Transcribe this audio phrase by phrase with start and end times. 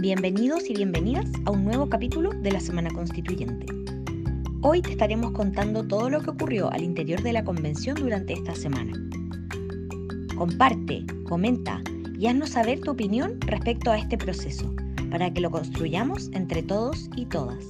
[0.00, 3.66] Bienvenidos y bienvenidas a un nuevo capítulo de la Semana Constituyente.
[4.62, 8.54] Hoy te estaremos contando todo lo que ocurrió al interior de la convención durante esta
[8.54, 8.92] semana.
[10.36, 11.82] Comparte, comenta
[12.16, 14.72] y haznos saber tu opinión respecto a este proceso,
[15.10, 17.66] para que lo construyamos entre todos y todas.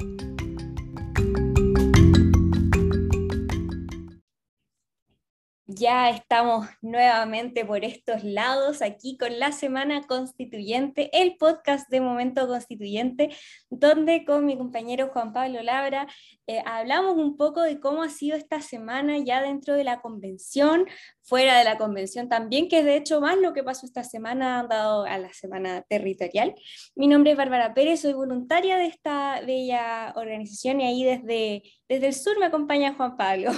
[5.88, 12.46] Ya estamos nuevamente por estos lados aquí con la Semana Constituyente, el podcast de Momento
[12.46, 13.30] Constituyente,
[13.70, 16.06] donde con mi compañero Juan Pablo Labra
[16.46, 20.84] eh, hablamos un poco de cómo ha sido esta semana ya dentro de la convención,
[21.22, 24.66] fuera de la convención también, que es de hecho más lo que pasó esta semana
[24.68, 26.54] dado a la semana territorial.
[26.96, 32.08] Mi nombre es Bárbara Pérez, soy voluntaria de esta bella organización y ahí desde, desde
[32.08, 33.52] el sur me acompaña Juan Pablo.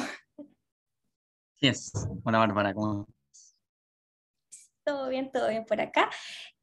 [1.60, 1.92] Es.
[2.24, 3.06] Hola Bárbara, ¿cómo
[4.84, 6.10] Todo bien, todo bien por acá.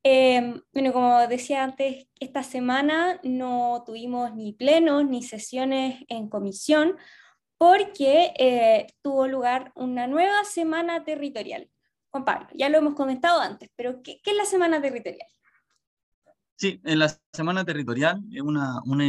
[0.04, 6.98] Em, bueno, como decía antes, esta semana no tuvimos ni plenos ni sesiones en comisión
[7.58, 11.70] porque eh, tuvo lugar una nueva semana territorial.
[12.10, 15.28] Juan Pablo, ya lo hemos comentado antes, pero ¿qué, qué es la semana territorial?
[16.56, 19.06] Sí, en la semana territorial es una, una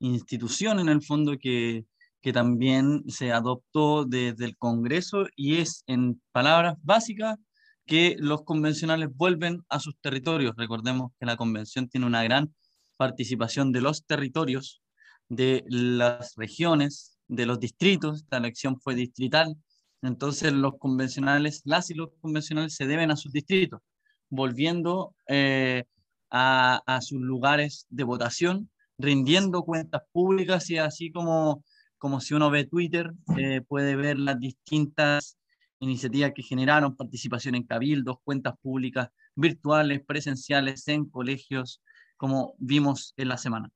[0.00, 1.86] institución en el fondo que
[2.24, 7.36] que también se adoptó desde el Congreso y es, en palabras básicas,
[7.84, 10.54] que los convencionales vuelven a sus territorios.
[10.56, 12.54] Recordemos que la convención tiene una gran
[12.96, 14.80] participación de los territorios,
[15.28, 18.22] de las regiones, de los distritos.
[18.22, 19.54] Esta elección fue distrital.
[20.00, 23.82] Entonces los convencionales, las y los convencionales se deben a sus distritos,
[24.30, 25.84] volviendo eh,
[26.30, 31.62] a, a sus lugares de votación, rindiendo cuentas públicas y así como
[31.98, 35.38] como si uno ve Twitter, eh, puede ver las distintas
[35.80, 41.82] iniciativas que generaron participación en cabildos, cuentas públicas virtuales, presenciales, en colegios,
[42.16, 43.70] como vimos en la semana.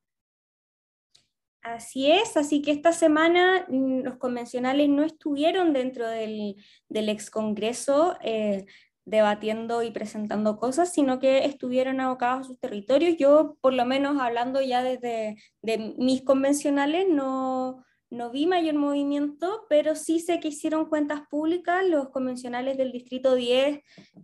[1.62, 6.56] Así es, así que esta semana mm, los convencionales no estuvieron dentro del,
[6.88, 8.64] del ex Congreso eh,
[9.04, 13.16] debatiendo y presentando cosas, sino que estuvieron abocados a sus territorios.
[13.18, 19.66] Yo, por lo menos hablando ya desde de mis convencionales, no, no vi mayor movimiento,
[19.68, 23.80] pero sí sé que hicieron cuentas públicas los convencionales del Distrito 10,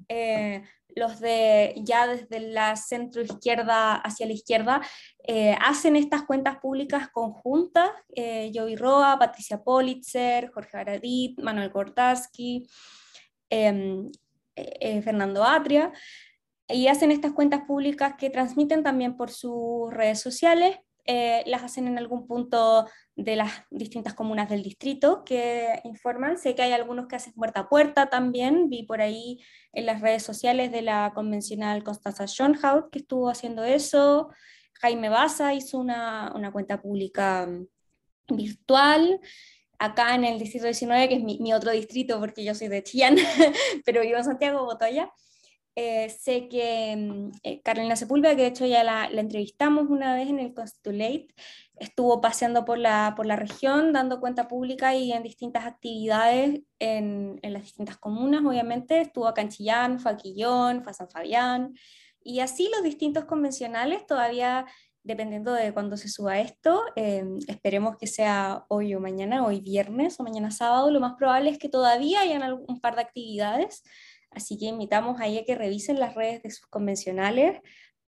[0.09, 0.62] eh,
[0.97, 4.81] los de ya desde la centro izquierda hacia la izquierda,
[5.27, 12.66] eh, hacen estas cuentas públicas conjuntas, eh, Joey Roa, Patricia Politzer, Jorge Baradit, Manuel Kortaski,
[13.51, 14.11] em,
[14.56, 15.93] eh, Fernando Atria,
[16.69, 21.98] y hacen estas cuentas públicas que transmiten también por sus redes sociales, las hacen en
[21.98, 26.38] algún punto de las distintas comunas del distrito que informan.
[26.38, 28.69] Sé que hay algunos que hacen puerta a puerta también.
[28.69, 29.41] Vi por ahí
[29.72, 34.31] en las redes sociales de la convencional Constanza Schoenhout que estuvo haciendo eso.
[34.81, 39.21] Jaime Baza hizo una, una cuenta pública mm, virtual.
[39.78, 42.82] Acá en el distrito 19, que es mi, mi otro distrito porque yo soy de
[42.82, 43.16] Chillán,
[43.84, 45.12] pero vivo en Santiago, Botoya.
[45.76, 50.28] Eh, sé que mm, eh, Carolina Sepúlveda, que de hecho ya la, entrevistamos una vez
[50.28, 51.28] en el Constitulate,
[51.76, 57.40] estuvo paseando por la, por la región, dando cuenta pública y en distintas actividades en,
[57.42, 59.00] en las distintas comunas, obviamente.
[59.00, 61.74] Estuvo a Canchillán, fue a Quillón, fue a San Fabián.
[62.22, 64.66] Y así los distintos convencionales todavía,
[65.02, 70.18] dependiendo de cuándo se suba esto, eh, esperemos que sea hoy o mañana, hoy viernes
[70.18, 73.82] o mañana sábado, lo más probable es que todavía hayan un par de actividades.
[74.34, 77.61] Así que invitamos ahí a que revisen las redes de sus convencionales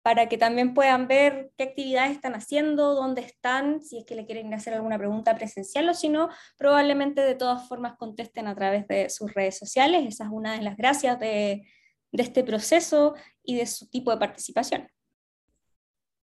[0.06, 4.24] para que también puedan ver qué actividades están haciendo, dónde están, si es que le
[4.24, 8.86] quieren hacer alguna pregunta presencial o si no, probablemente de todas formas contesten a través
[8.86, 10.06] de sus redes sociales.
[10.06, 11.68] Esa es una de las gracias de,
[12.12, 14.88] este proceso y de su tipo de participación.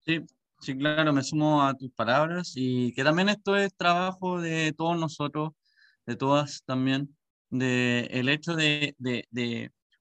[0.03, 0.25] Sí,
[0.59, 4.99] sí, claro, me sumo a tus palabras y que también esto es trabajo de todos
[4.99, 5.51] nosotros,
[6.07, 7.15] de todas también,
[7.51, 8.95] de el hecho de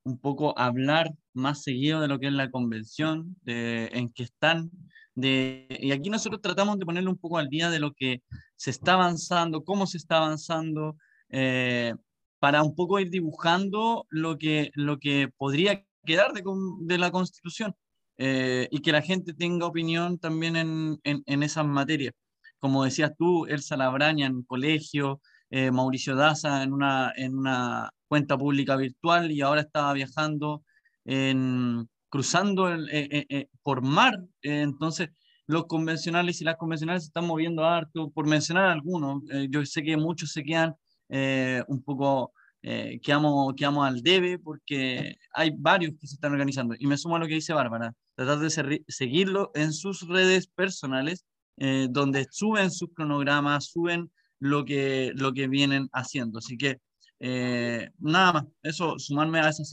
[0.07, 4.71] un poco hablar más seguido de lo que es la convención, de, en que están.
[5.17, 8.23] De, y aquí nosotros tratamos de ponerle un poco al día de lo que
[8.55, 10.97] se está avanzando, cómo se está avanzando,
[11.31, 11.93] eh,
[12.39, 16.45] para un poco ir dibujando lo que, lo que podría quedar de,
[16.83, 17.75] de la constitución
[18.19, 22.15] eh, y que la gente tenga opinión también en, en, en esas materias.
[22.61, 25.21] Como decías tú, Elsa Labraña en colegio,
[25.51, 30.63] eh, Mauricio Daza en una, en una cuenta pública virtual y ahora estaba viajando,
[31.05, 34.15] en, cruzando el, eh, eh, por mar.
[34.43, 35.11] entonces,
[35.47, 39.23] los convencionales y las convencionales se están moviendo harto, por mencionar algunos.
[39.51, 40.75] yo sé que muchos se quedan
[41.69, 42.33] un poco
[42.69, 46.75] eh, quedamos, quedamos al debe porque hay varios que se están organizando.
[46.77, 51.25] Y me sumo a lo que dice Bárbara, tratar de seguirlo en sus redes personales,
[51.59, 54.11] eh, donde suben sus cronogramas, suben
[54.41, 56.41] lo que, lo que vienen haciendo.
[56.41, 56.79] Así que
[57.21, 59.65] eh, nada más, eso, sumarme a esa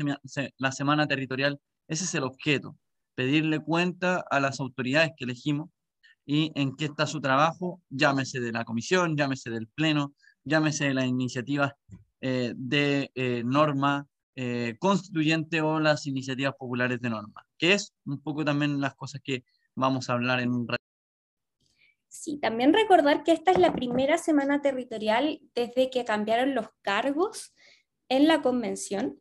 [0.58, 2.78] la semana territorial, ese es el objeto,
[3.16, 5.70] pedirle cuenta a las autoridades que elegimos
[6.26, 10.14] y en qué está su trabajo, llámese de la comisión, llámese del pleno,
[10.44, 11.74] llámese de las iniciativas
[12.22, 18.22] eh, de eh, norma eh, constituyente o las iniciativas populares de norma, que es un
[18.22, 19.44] poco también las cosas que
[19.76, 20.83] vamos a hablar en un rato.
[22.14, 27.54] Sí, también recordar que esta es la primera semana territorial desde que cambiaron los cargos
[28.08, 29.20] en la convención.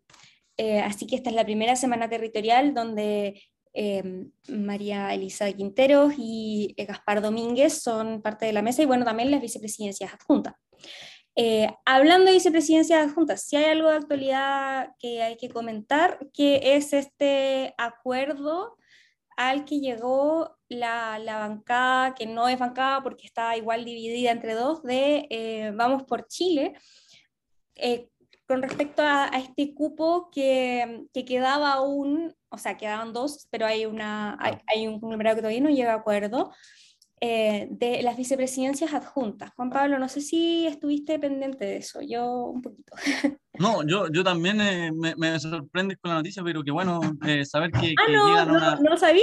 [0.84, 3.42] así que esta es la primera semana territorial donde
[3.74, 9.04] Em, María Elisa Quinteros y eh, Gaspar Domínguez son parte de la mesa y bueno,
[9.04, 10.54] también las vicepresidencias adjuntas.
[11.34, 16.76] Eh, hablando de vicepresidencias adjuntas, si hay algo de actualidad que hay que comentar, que
[16.76, 18.76] es este acuerdo
[19.36, 24.54] al que llegó la, la bancada, que no es bancada porque está igual dividida entre
[24.54, 26.74] dos, de eh, Vamos por Chile,
[28.46, 33.86] con respecto a, este cupo que, que, quedaba aún o sea, quedaban dos, pero hay,
[33.86, 34.36] una,
[34.66, 36.52] hay, un conglomerado que todavía no llega a acuerdo,
[37.24, 39.52] eh, de las vicepresidencias adjuntas.
[39.54, 42.92] Juan Pablo, no sé si estuviste pendiente de eso, yo un poquito.
[43.58, 47.44] No, yo, yo también eh, me, me sorprende con la noticia, pero qué bueno eh,
[47.44, 48.76] saber que, ah, no, llegan a una...
[48.76, 49.22] No, sabía.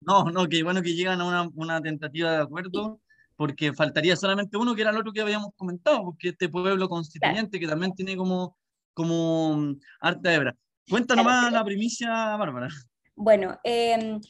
[0.00, 3.00] No, no, que bueno que llegan a una, una tentativa de acuerdo
[3.36, 7.58] porque faltaría solamente uno, que era el otro que habíamos comentado, porque este pueblo constituyente
[7.58, 8.56] que también tiene como,
[8.92, 10.54] como mm, harta hebra.
[10.90, 12.68] Cuéntanos más la primicia, Bárbara.
[13.14, 14.20] Bueno, em,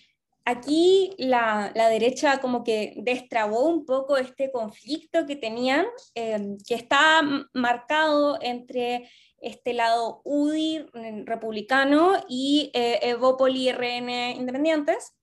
[0.45, 6.75] aquí la, la, derecha como que destrabó un poco este conflicto que tenían, em, que
[6.75, 9.09] está marcado entre
[9.41, 15.15] este lado UDI mm, republicano y eh, RN independientes,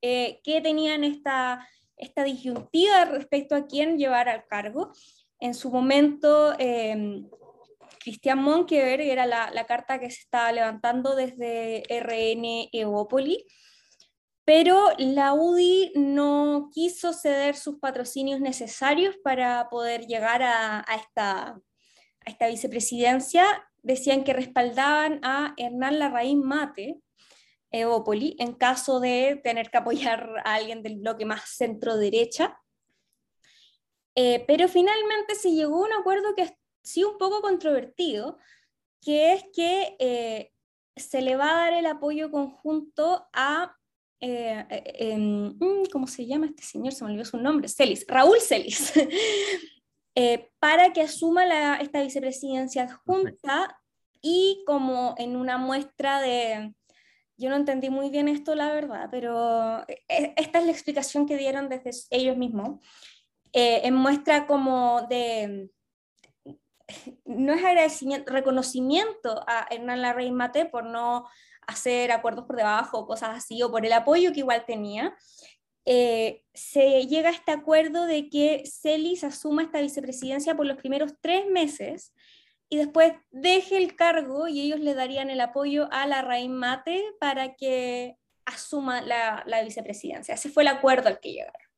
[0.00, 1.66] eh, que tenían esta,
[1.96, 4.92] esta disyuntiva respecto a quién llevar al cargo.
[5.40, 7.22] En su momento, eh,
[8.00, 13.44] Cristian Monkever era la, la, carta que se estaba levantando desde RN Evópoli,
[14.48, 20.86] pero la UDI no quiso ceder sus patrocinios necesarios para poder llegar a,
[22.24, 23.44] esta vicepresidencia.
[23.82, 26.98] Decían que respaldaban a Hernán Larraín Mate,
[27.70, 32.58] Evópoli, en caso de tener que apoyar a alguien del bloque más centro-derecha.
[34.14, 38.38] Eh, pero finalmente se llegó a un acuerdo que sí un poco controvertido,
[39.02, 40.54] que es que eh,
[40.96, 43.77] se le va a dar el apoyo conjunto a,
[44.20, 46.92] eh, eh, em, mm, ¿cómo se llama este señor?
[46.92, 48.92] Se me olvidó su nombre, Celis, Raúl Celis,
[50.58, 53.80] para que asuma la, esta vicepresidencia adjunta
[54.20, 56.74] y como en una muestra de,
[57.36, 61.68] yo no entendí muy bien esto, la verdad, pero esta es la explicación que dieron
[61.68, 62.84] desde ellos mismos,
[63.52, 65.70] en muestra como de
[67.24, 71.26] no es agradecimiento, reconocimiento a Hernán Larraín Mate por no
[71.68, 75.14] hacer acuerdos por debajo cosas así, o por el apoyo que igual tenía,
[75.84, 81.12] eh, se llega a este acuerdo de que Celis asuma esta vicepresidencia por los primeros
[81.20, 82.12] tres meses
[82.68, 87.54] y después deje el cargo y ellos le darían el apoyo a Larraín Mate para
[87.54, 90.34] que asuma la, la vicepresidencia.
[90.34, 91.68] Ese fue el acuerdo al que llegaron.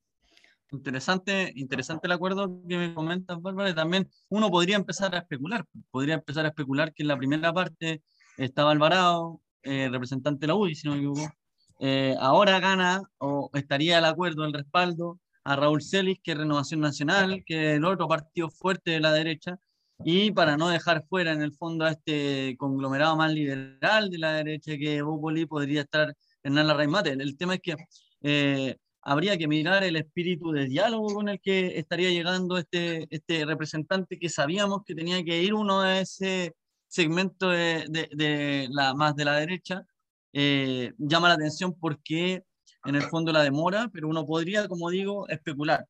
[0.72, 3.74] Interesante, interesante el acuerdo que me comentas, Bárbara.
[3.74, 5.64] También uno podría empezar a especular.
[5.90, 8.02] Podría empezar a especular que en la primera parte
[8.36, 11.32] estaba Alvarado, eh, representante de la UDI, si no me equivoco.
[11.80, 16.80] Eh, ahora gana o estaría el acuerdo, el respaldo a Raúl Celis, que es Renovación
[16.80, 19.58] Nacional, que es el otro partido fuerte de la derecha,
[20.04, 24.32] y para no dejar fuera en el fondo a este conglomerado más liberal de la
[24.34, 27.12] derecha que Bópoli podría estar en la Mate.
[27.12, 27.76] El tema es que
[28.22, 33.44] eh, habría que mirar el espíritu de diálogo con el que estaría llegando este, este
[33.44, 36.54] representante que sabíamos que tenía que ir uno a ese
[36.90, 39.86] segmento de, de, la, más de la derecha.
[40.32, 42.42] Eh, llama la atención porque
[42.84, 45.86] en el fondo la demora, pero uno podría, como digo, especular.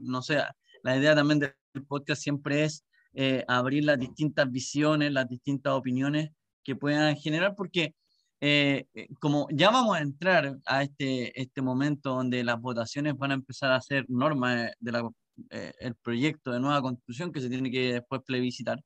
[0.00, 0.42] no sé,
[0.82, 1.54] la idea también del
[1.88, 2.84] podcast siempre es
[3.14, 6.30] eh, abrir las distintas visiones, las distintas opiniones
[6.62, 7.94] que puedan generar, porque
[8.40, 13.30] eh, eh, como ya vamos a entrar a este, este momento donde las votaciones van
[13.30, 14.94] a empezar a ser norma del
[15.36, 18.78] de eh, proyecto de nueva constitución que se tiene que después plebiscitar,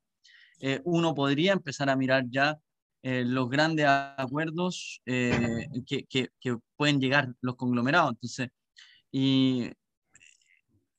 [0.84, 2.58] uno podría empezar a mirar ya
[3.02, 8.10] los grandes acuerdos que, que, que, pueden llegar los conglomerados.
[8.10, 8.48] Entonces,
[9.10, 9.70] y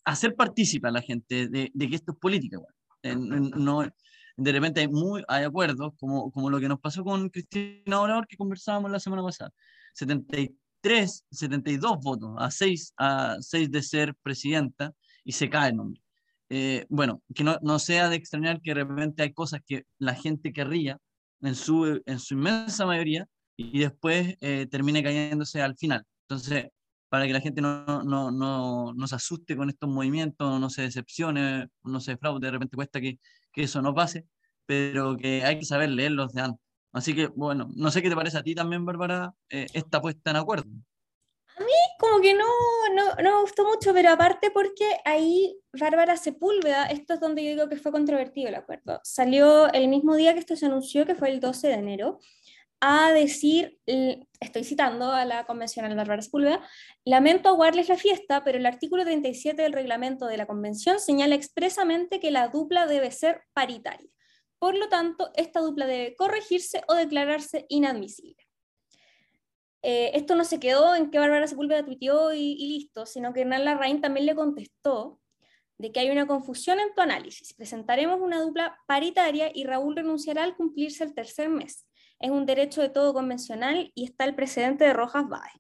[0.06, 2.58] hacer partícipe a la gente de, de que esto es política.
[3.04, 3.84] no,
[4.40, 8.26] de repente hay, muy, hay acuerdos, como, como lo que nos pasó con Cristina Orador,
[8.26, 9.52] que conversábamos la semana pasada.
[9.94, 16.02] 73, 72 votos a 6, a 6 de ser presidenta y se cae el nombre.
[16.50, 20.16] Eh, bueno, que no, no, sea de extrañar que de repente hay cosas que la
[20.16, 20.98] gente querría
[21.42, 26.06] en su, en su inmensa mayoría y después eh, termine cayéndose al final.
[26.28, 26.68] Entonces,
[27.10, 30.84] para que la gente no, no, no, no, se asuste con estos movimientos, no se
[30.84, 33.20] decepcione, no se defraude, de repente cuesta que,
[33.52, 34.26] que eso no pase,
[34.66, 36.62] pero que hay que saber leerlos de antes.
[36.92, 40.32] Así que, bueno, no sé qué te parece a ti también, Bárbara, eh, esta puesta
[40.32, 40.70] en acuerdo.
[41.60, 42.46] A mí como que no,
[42.94, 47.50] no, no, me gustó mucho, pero aparte porque ahí Bárbara Sepúlveda, esto es donde yo
[47.50, 51.16] digo que fue controvertido el acuerdo, salió el mismo día que esto se anunció, que
[51.16, 52.20] fue el 12 de enero,
[52.80, 53.78] a decir,
[54.40, 56.66] estoy citando a la convencional Bárbara Sepúlveda,
[57.04, 62.22] lamento aguarles la fiesta, pero el artículo 37 del reglamento de la convención señala expresamente
[62.22, 64.10] que la dupla debe ser paritaria.
[64.60, 68.49] Por lo tanto, esta dupla debe corregirse o declararse inadmisible.
[69.82, 73.42] Eh, esto no se quedó en que Bárbara Sepúlveda tuiteó y, y listo, sino que
[73.42, 75.20] Hernán Larraín también le contestó
[75.78, 77.54] de que hay una confusión en tu análisis.
[77.54, 81.88] Presentaremos una dupla paritaria y Raúl renunciará al cumplirse el tercer mes.
[82.20, 85.54] Es un derecho de todo convencional y está el precedente de Rojas Báez.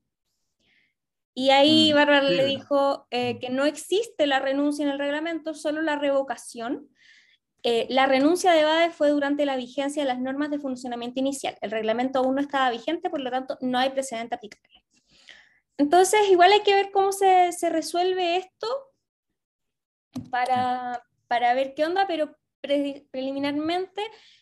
[1.33, 5.53] Y ahí mm, Bárbara le dijo eh, que no existe la renuncia en el reglamento,
[5.53, 6.89] solo la revocación,
[7.63, 11.57] eh, la renuncia de BADE fue durante la vigencia de las normas de funcionamiento inicial.
[11.61, 14.83] El reglamento aún no estaba vigente, por lo tanto, no hay precedente aplicable.
[15.77, 18.67] Entonces, igual hay que ver cómo se, se resuelve esto
[20.29, 24.01] para, para, ver qué onda, pero preliminarmente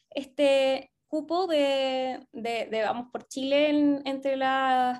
[0.09, 3.69] este cupo de, de, Vamos por Chile
[4.05, 4.99] entre las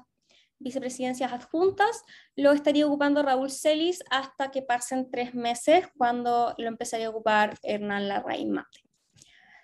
[0.59, 2.03] vicepresidencias adjuntas,
[2.35, 7.57] lo estaría ocupando Raúl Celis hasta que pasen tres meses, cuando lo empezaría a ocupar
[7.63, 8.81] Hernán Larraín Mate.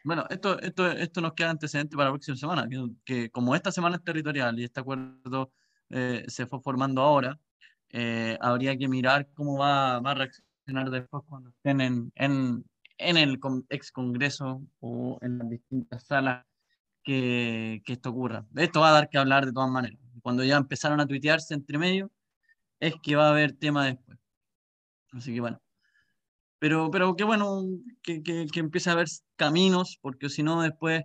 [0.03, 2.67] Bueno, esto, esto, esto nos queda antecedente para la próxima semana,
[3.05, 5.53] que, como esta semana es territorial y este acuerdo
[5.89, 7.39] eh, se fue formando ahora,
[7.89, 12.65] eh, habría que mirar cómo va, va, a reaccionar después cuando estén en, en,
[12.97, 16.45] en el ex Congreso o en las distintas salas
[17.01, 18.45] que, que esto ocurra.
[18.55, 21.77] Esto va a dar que hablar de todas maneras cuando ya empezaron a tuitearse entre
[21.77, 22.11] medio,
[22.79, 24.17] es que va a haber tema después.
[25.11, 25.61] Así que bueno.
[26.57, 27.63] Pero, pero qué bueno
[28.01, 31.03] que, que, que empiece a haber caminos, porque si no después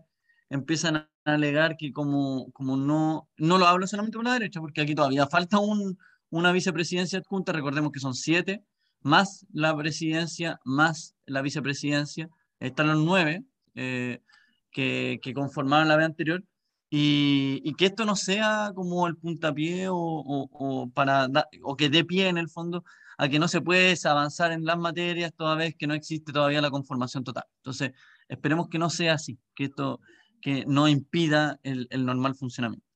[0.49, 4.81] empiezan a alegar que como, como no, no lo hablo solamente por la derecha, porque
[4.81, 5.99] aquí todavía falta un,
[6.31, 8.65] una vicepresidencia adjunta, recordemos que son siete,
[9.01, 12.29] más la presidencia, más la vicepresidencia,
[12.61, 13.45] están los nueve
[13.75, 14.23] eh,
[14.71, 16.45] que, que conformaron la vez anterior,
[16.91, 21.29] y, que esto no sea como el puntapié o, o, para
[21.63, 22.85] o que dé pie en el fondo
[23.19, 26.61] a que no se puede avanzar en las materias toda vez que no existe todavía
[26.61, 27.45] la conformación total.
[27.57, 27.93] Entonces,
[28.29, 30.01] esperemos que no sea así, que esto
[30.41, 32.87] que no impida el, el normal funcionamiento.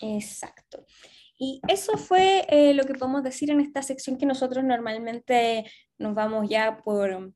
[0.00, 0.84] Exacto.
[1.38, 6.14] Y eso fue eh, lo que podemos decir en esta sección que nosotros normalmente nos
[6.14, 7.34] vamos ya por,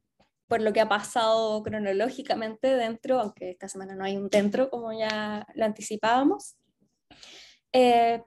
[0.48, 4.92] por lo que ha pasado cronológicamente dentro, aunque esta semana no hay un dentro, como
[4.92, 6.56] ya lo anticipábamos.
[7.72, 8.22] Eh,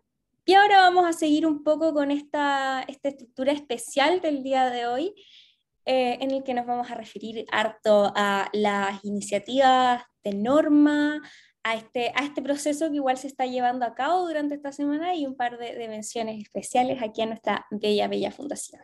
[0.45, 4.85] y ahora vamos a seguir un poco con esta, esta estructura especial del día de
[4.85, 5.15] hoy,
[5.85, 11.21] eh, en el que nos vamos a referir harto a las iniciativas de norma,
[11.63, 15.15] a este, a este proceso que igual se está llevando a cabo durante esta semana
[15.15, 18.81] y un par de, de menciones especiales aquí a nuestra bella, bella fundación.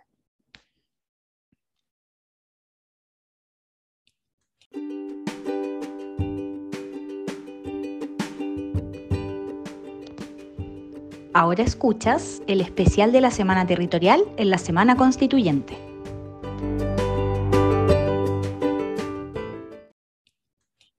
[11.39, 15.77] Ahora escuchas el especial de la Semana Territorial en la Semana Constituyente.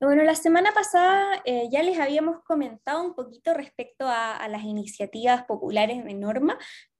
[0.00, 4.62] Bueno, la semana pasada eh, ya les habíamos comentado un poquito respecto a, a, las
[4.62, 6.56] iniciativas populares de norma,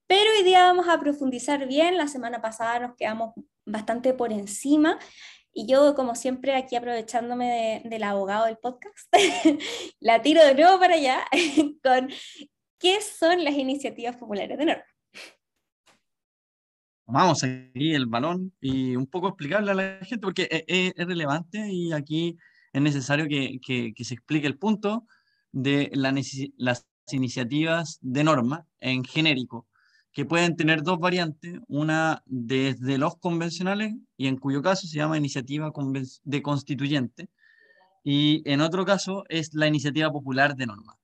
[0.08, 1.96] pero hoy día vamos a profundizar bien.
[1.96, 3.34] La semana pasada nos quedamos
[3.64, 4.98] bastante por encima
[5.58, 9.12] y yo, como siempre, aquí aprovechándome del abogado del podcast,
[9.98, 11.26] la tiro de nuevo para allá
[11.82, 12.08] con
[12.78, 14.84] qué son las iniciativas populares de norma.
[17.06, 21.06] Vamos aquí el balón y un poco explicarle a la gente porque e, e, es,
[21.08, 22.38] relevante y aquí
[22.72, 25.08] es necesario que, que, se explique el punto
[25.50, 26.14] de la,
[26.56, 29.66] las iniciativas de norma en genérico
[30.18, 35.16] que pueden tener dos variantes, una desde los convencionales, y en cuyo caso se llama
[35.16, 35.70] iniciativa
[36.24, 37.28] de constituyente,
[38.02, 40.96] y en otro caso es la iniciativa popular de norma.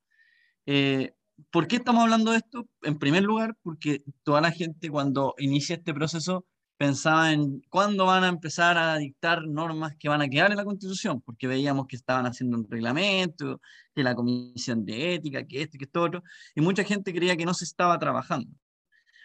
[0.66, 1.12] Eh,
[1.52, 2.66] ¿Por qué estamos hablando de esto?
[2.82, 6.44] En primer lugar, porque toda la gente cuando inicia este proceso
[6.76, 10.64] pensaba en cuándo van a empezar a dictar normas que van a quedar en la
[10.64, 13.60] Constitución, porque veíamos que estaban haciendo un reglamento,
[13.94, 16.24] que la Comisión de Ética, que esto, que esto otro,
[16.56, 18.50] y mucha gente creía que no se estaba trabajando.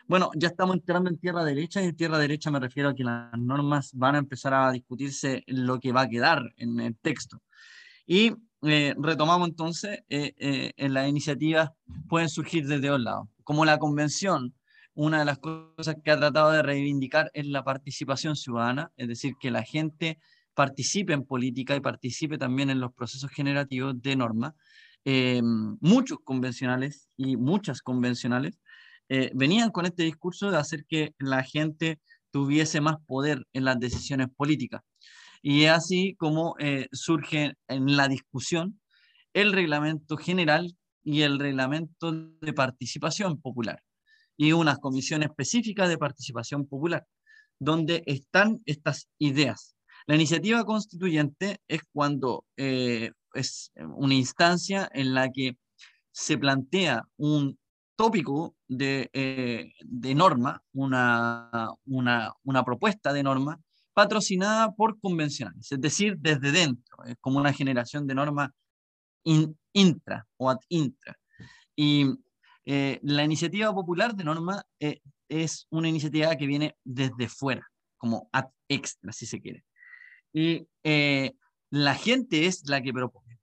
[0.09, 3.03] Bueno, ya estamos entrando en tierra derecha, y en tierra derecha me refiero a que
[3.03, 7.43] las normas van a empezar a discutirse lo que va a quedar en el texto.
[8.07, 11.69] Y eh, retomamos entonces, eh, eh, en las iniciativas
[12.07, 14.55] pueden surgir desde dos lados, como la convención,
[14.95, 19.35] una de las cosas que ha tratado de reivindicar es la participación ciudadana, es decir,
[19.39, 20.17] que la gente
[20.55, 24.55] participe en política y participe también en los procesos generativos de norma.
[25.05, 25.41] Eh,
[25.79, 28.59] muchos convencionales y muchas convencionales
[29.09, 31.99] eh, venían con este discurso de hacer que la gente
[32.31, 34.81] tuviese más poder en las decisiones políticas.
[35.41, 38.79] Y es así como eh, surge en la discusión
[39.33, 43.81] el reglamento general y el reglamento de participación popular
[44.37, 47.05] y una comisión específica de participación popular,
[47.59, 49.75] donde están estas ideas.
[50.07, 55.57] La iniciativa constituyente es cuando eh, es una instancia en la que
[56.11, 57.57] se plantea un
[57.99, 63.59] tópico de, eh, de norma, una, una, una, propuesta de norma
[63.93, 68.53] patrocinada por convencionales, es decir, desde dentro, es como una generación de norma
[69.73, 71.19] intra o ad intra.
[71.75, 72.05] Y
[72.63, 78.29] eh, la iniciativa popular de norma eh, es una iniciativa que viene desde fuera, como
[78.31, 79.65] ad extra, si se quiere.
[80.31, 81.33] Y eh,
[81.69, 83.39] la gente es la que propone.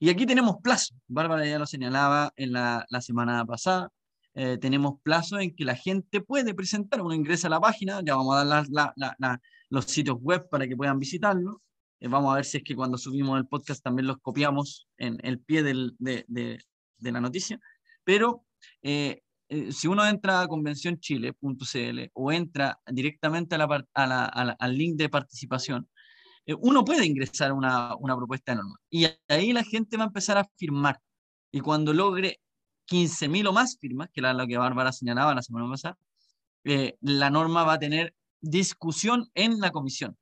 [0.00, 0.94] Y aquí tenemos plazo.
[1.08, 3.90] Bárbara ya lo señalaba en la, semana pasada.
[4.60, 7.02] Tenemos plazo en que la gente puede presentar.
[7.02, 10.98] Uno ingresa a la página, ya vamos a dar los sitios web para que puedan
[10.98, 11.60] visitarlo.
[12.00, 15.40] vamos a ver si es que cuando subimos el podcast también los copiamos en el
[15.40, 17.58] pie de, de, la noticia.
[18.04, 18.44] Pero
[18.82, 25.08] eh, eh, si uno entra a convencionchile.cl o entra directamente a la, al link de
[25.08, 25.88] participación,
[26.44, 28.76] eh, uno puede ingresar una, una propuesta de norma.
[28.90, 31.00] Y ahí la gente va a empezar a firmar.
[31.50, 32.40] Y cuando logre
[32.88, 35.98] 15.000 o más firmas, que era lo que Bárbara señalaba la semana pasada,
[37.00, 40.16] la norma va a tener discusión en la comisión.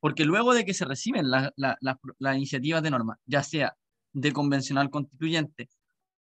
[0.00, 3.76] Porque luego de que se reciben las la, iniciativas de norma, ya sea
[4.12, 5.70] de convencional constituyente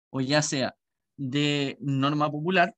[0.10, 0.76] o ya sea
[1.18, 2.76] de norma popular,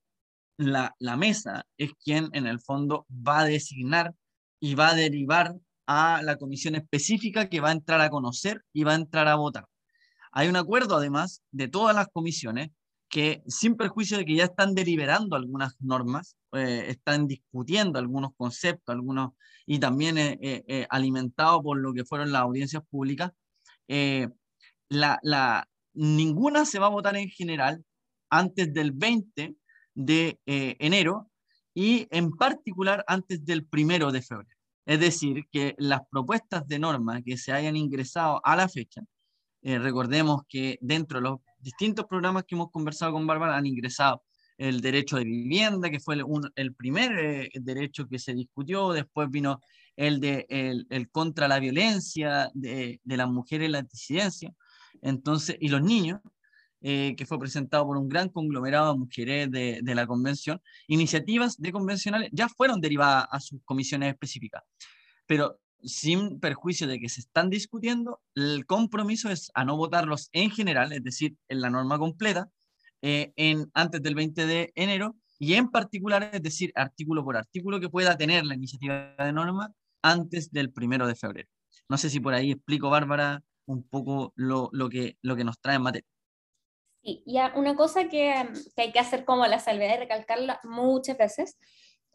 [0.58, 4.14] la, la, mesa es quien en el fondo va a designar
[4.60, 5.56] y va a derivar
[5.88, 9.36] a la comisión específica que va a entrar a conocer y va a entrar a
[9.36, 9.66] votar.
[10.32, 12.70] Hay un acuerdo además de todas las comisiones
[13.12, 18.94] que sin perjuicio de que ya están deliberando algunas normas, eh, están discutiendo algunos conceptos,
[18.94, 19.34] algunos,
[19.68, 23.32] y también eh, eh, alimentado por lo que fueron las audiencias públicas,
[24.90, 27.84] la, la, ninguna se va a votar en general
[28.30, 29.56] antes del 20
[29.94, 31.30] de eh, enero
[31.74, 34.58] y en particular antes del primero de febrero.
[34.86, 39.02] Es decir, que las propuestas de norma que se hayan ingresado a la fecha,
[39.62, 44.24] eh, recordemos que dentro de los distintos programas que hemos conversado con Bárbara han ingresado
[44.58, 46.18] el derecho de vivienda, que fue
[46.56, 49.60] el, primer eh, derecho que se discutió, después vino
[49.96, 54.54] el de el, contra la violencia de, de las mujeres la disidencia,
[55.02, 56.22] entonces, y los niños,
[56.84, 61.56] eh, que fue presentado por un gran conglomerado de mujeres de, de, la convención, iniciativas
[61.62, 64.64] de convencionales ya fueron derivadas a sus comisiones específicas.
[65.28, 70.52] Pero sin perjuicio de que se están discutiendo, el compromiso es a no votarlos en
[70.52, 72.50] general, es decir, en la norma completa,
[73.02, 77.80] eh, en, antes del 20 de enero, y en particular, es decir, artículo por artículo
[77.80, 81.50] que pueda tener la iniciativa de norma antes del primero de febrero.
[81.90, 85.60] No sé si por ahí explico, Bárbara, un poco lo, lo, que, lo que nos
[85.60, 86.08] trae en materia.
[87.04, 88.32] Sí, y una cosa que,
[88.78, 91.58] hay que hacer como la salvedad y recalcarla muchas veces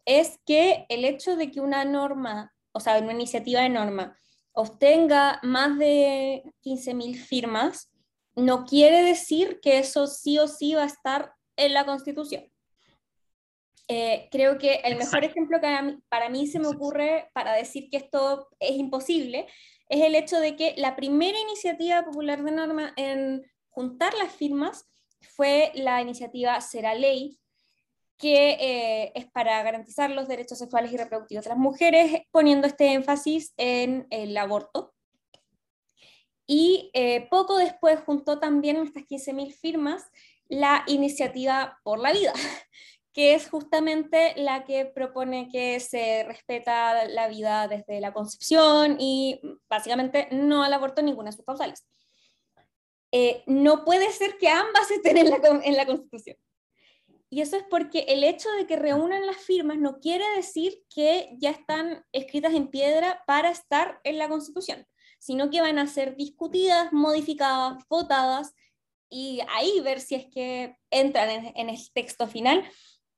[0.05, 4.15] es que el hecho de que una norma, o sea, una iniciativa de norma,
[4.53, 7.91] obtenga más de 15.000 firmas,
[8.35, 12.45] no quiere decir que eso sí o sí va a estar en la Constitución.
[13.87, 17.97] Eh, creo que el mejor ejemplo que para mí se me ocurre para decir que
[17.97, 19.47] esto es imposible
[19.89, 24.85] es el hecho de que la primera iniciativa popular de norma en juntar las firmas
[25.21, 27.39] fue la iniciativa Será Ley,
[28.17, 32.93] que eh, es para garantizar los derechos sexuales y reproductivos de las mujeres, poniendo este
[32.93, 34.93] énfasis en el aborto.
[36.47, 40.05] Y eh, poco después juntó también estas 15.000 firmas
[40.49, 42.33] la iniciativa por la vida,
[43.13, 49.41] que es justamente la que propone que se respeta la vida desde la concepción y
[49.69, 51.85] básicamente no al aborto ninguna de sus causales.
[53.11, 56.37] Eh, no puede ser que ambas estén en la, en la Constitución.
[57.29, 61.35] Y eso es porque el hecho de que reúnan las firmas no quiere decir que
[61.39, 64.85] ya están escritas en piedra para estar en la Constitución,
[65.19, 68.53] sino que van a ser discutidas, modificadas, votadas
[69.09, 72.63] y ahí ver si es que entran en, el texto final,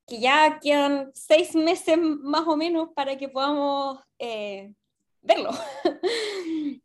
[0.06, 4.74] que ya quedan seis meses más o menos para que podamos eh,
[5.22, 5.50] verlo.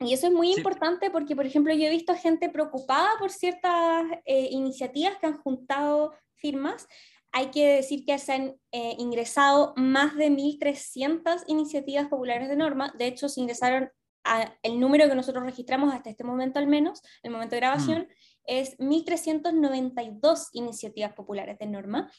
[0.00, 4.04] Y eso es muy importante porque, por ejemplo, yo he visto gente preocupada por ciertas
[4.26, 6.86] eh, iniciativas que han juntado firmas.
[7.32, 12.94] Hay que decir que se han eh, ingresado más de 1.300 iniciativas populares de norma.
[12.98, 13.90] De hecho, se ingresaron
[14.22, 18.02] a, el número que nosotros registramos hasta este momento al menos, el momento de grabación,
[18.02, 18.06] mm.
[18.46, 22.10] es 1.392 iniciativas populares de norma.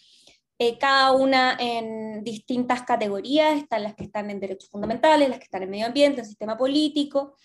[0.58, 5.46] Eh, cada una en distintas categorías, están las que están en derechos fundamentales, las que
[5.46, 7.36] están en medio ambiente, en sistema político,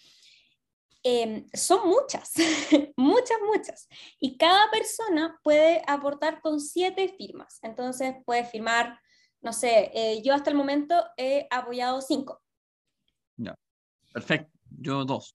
[1.02, 2.34] Em, son muchas,
[2.96, 3.88] muchas, muchas.
[4.18, 7.58] Y cada persona puede aportar con siete firmas.
[7.62, 9.00] Entonces puede firmar,
[9.40, 12.42] no sé, eh, yo hasta el momento he apoyado cinco.
[13.36, 13.54] Ya,
[14.12, 14.50] perfecto.
[14.78, 15.34] Yo dos.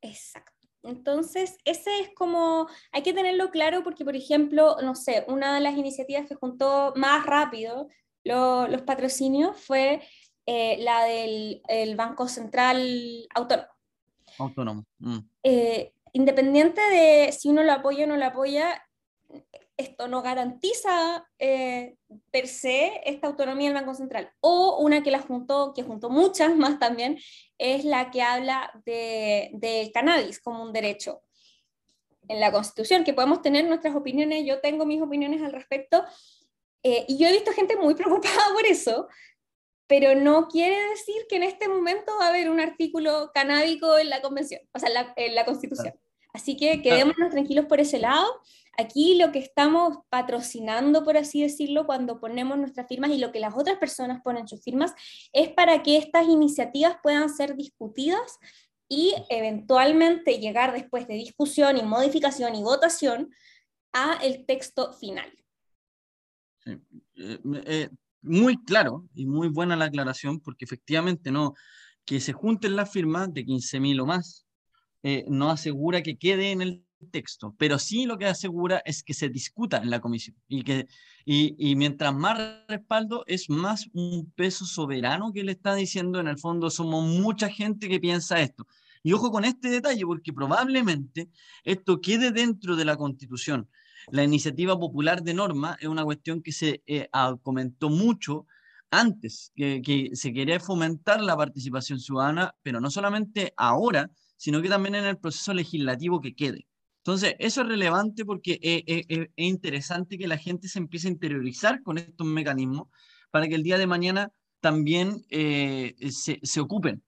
[0.00, 0.68] Exacto.
[0.82, 5.60] Entonces, ese es como, hay que tenerlo claro porque, por ejemplo, no sé, una de
[5.60, 7.88] las iniciativas que juntó más rápido
[8.24, 10.02] los patrocinios fue
[10.46, 13.68] eh, la del Banco Central Autónomo.
[14.38, 14.84] Autónomo.
[14.98, 15.18] Mm.
[15.42, 18.82] Eh, independiente de si uno lo apoya o no lo apoya,
[19.76, 21.96] esto no garantiza eh,
[22.30, 24.30] per se esta autonomía del Banco Central.
[24.40, 27.18] O una que la juntó, que juntó muchas más también,
[27.58, 31.22] es la que habla del de cannabis como un derecho
[32.28, 36.04] en la Constitución, que podemos tener nuestras opiniones, yo tengo mis opiniones al respecto,
[36.82, 39.08] y yo he visto gente muy preocupada por eso,
[39.90, 44.08] pero no quiere decir que en este momento va a haber un artículo canábico en
[44.08, 45.92] la convención, o sea, en la, constitución.
[46.32, 48.24] Así que quedémonos tranquilos por ese lado.
[48.78, 53.40] Aquí lo que estamos patrocinando, por así decirlo, cuando ponemos nuestras firmas y lo que
[53.40, 54.94] las otras personas ponen sus firmas,
[55.32, 58.38] es para que estas iniciativas puedan ser discutidas
[58.88, 63.34] y eventualmente llegar después de discusión y modificación y votación
[63.92, 65.36] a el texto final.
[66.62, 66.78] Sí.
[67.16, 67.88] Eh, eh,
[68.22, 71.54] muy claro y muy buena la aclaración, porque efectivamente no,
[72.04, 74.46] que se junten las firmas de 15.000 o más,
[75.02, 79.14] eh, no asegura que quede en el texto, pero sí lo que asegura es que
[79.14, 80.86] se discuta en la comisión y que
[81.24, 86.28] y, y, mientras más respaldo es más un peso soberano que le está diciendo en
[86.28, 88.66] el fondo somos mucha gente que piensa esto.
[89.02, 91.30] Y ojo con este detalle porque probablemente
[91.64, 93.68] esto quede dentro de la constitución
[94.08, 97.08] la iniciativa popular de norma es una cuestión que se eh,
[97.42, 98.46] comentó mucho
[98.90, 104.96] antes, que, se quería fomentar la participación ciudadana, pero no solamente ahora, sino que también
[104.96, 106.66] en el proceso legislativo que quede.
[106.98, 111.98] Entonces, eso es relevante porque es, interesante que la gente se empiece a interiorizar con
[111.98, 112.88] estos mecanismos
[113.30, 117.02] para que el día de mañana también eh, se, se, ocupen.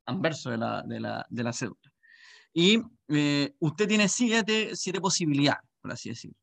[0.07, 1.93] anverso de la, de la, de la cédula.
[2.53, 6.37] Y eh, usted tiene siete, siete posibilidades, por así decirlo.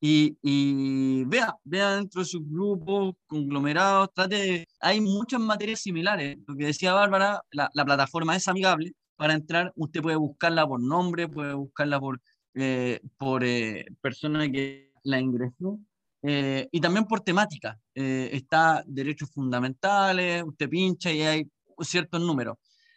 [0.00, 6.36] Y, y, vea, vea dentro de sus grupos, conglomerados, trate hay muchas materias similares.
[6.46, 8.92] Lo que decía Bárbara, la, la, plataforma es amigable.
[9.16, 12.20] Para entrar, usted puede buscarla por nombre, puede buscarla por,
[12.54, 15.78] eh, por eh, persona que la ingresó
[16.26, 17.78] eh, y también por temática.
[17.94, 22.56] Eh, está derechos fundamentales, usted pincha y hay ciertos números.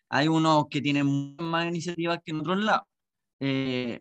[0.09, 2.87] Hay unos que tienen más iniciativas que en otros lados.
[3.41, 3.99] Eh,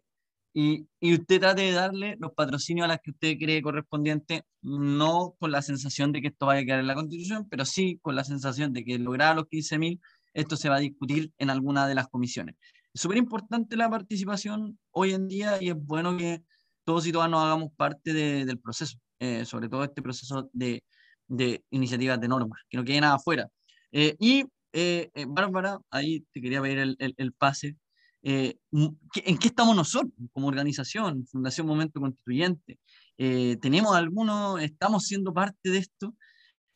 [0.54, 5.34] y, y, usted trate de darle los patrocinios a las que usted cree correspondiente, no
[5.38, 8.14] con la sensación de que esto vaya a quedar en la Constitución, pero sí con
[8.16, 10.00] la sensación de que lograr los 15.000,
[10.34, 12.54] esto se va a discutir en alguna de las comisiones.
[12.94, 16.42] Es súper importante la participación hoy en día y es bueno que
[16.84, 18.98] todos y todas nos hagamos parte de, del proceso.
[19.18, 20.84] Eh, sobre todo este proceso de,
[21.26, 23.48] de, iniciativas de normas, que no quede nada afuera.
[23.90, 27.76] Eh, y eh, Bárbara, ahí te quería pedir el, el, pase.
[28.22, 32.78] ¿en qué estamos nosotros como organización, Fundación Momento Constituyente?
[33.16, 36.14] ¿Tenemos alguno, estamos siendo parte de esto?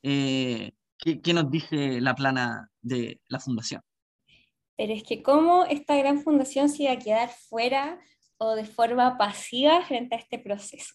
[0.01, 3.83] ¿qué, ¿Qué nos dice la plana de la fundación?
[4.77, 8.01] Pero es que cómo esta gran fundación se iba a quedar fuera
[8.39, 10.95] o de forma pasiva frente a este proceso.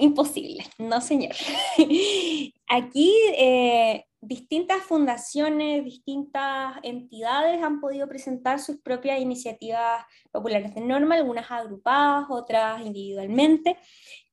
[0.00, 1.34] Imposible, no señor.
[2.68, 11.16] Aquí eh, distintas fundaciones, distintas entidades han podido presentar sus propias iniciativas populares de norma,
[11.16, 13.76] algunas agrupadas, otras individualmente,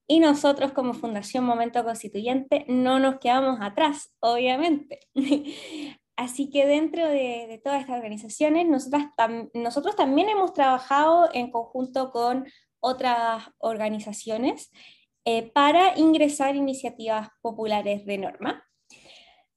[0.08, 5.02] y nosotros como Fundación Momento Constituyente no nos quedamos atrás, obviamente.
[6.16, 8.66] Así que dentro de, todas estas organizaciones,
[9.54, 12.46] nosotros también hemos trabajado en conjunto con
[12.80, 14.72] otras organizaciones
[15.30, 18.64] eh, para ingresar iniciativas populares de norma.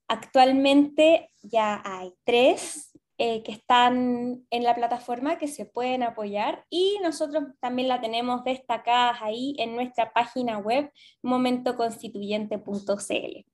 [0.09, 6.99] Actualmente ya hay tres eh, que están en la plataforma que se pueden apoyar y
[7.01, 10.91] nosotros también la tenemos destacadas ahí en nuestra página web
[11.23, 13.45] momentoconstituyente.cl.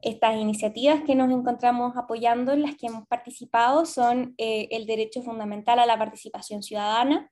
[0.00, 5.22] Estas iniciativas que nos encontramos apoyando, en las que hemos participado, son eh, el derecho
[5.22, 7.30] fundamental a la participación ciudadana,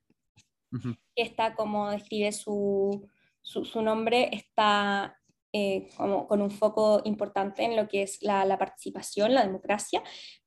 [1.16, 3.10] que está como describe su,
[3.42, 5.16] su, nombre está
[5.52, 10.02] eh, como con un foco importante en lo que es la, la, participación, la democracia,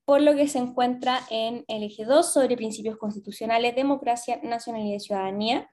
[0.06, 4.99] por lo que se encuentra en el eje 2 sobre principios constitucionales, democracia, nacionalidad y
[4.99, 5.69] ciudadanía.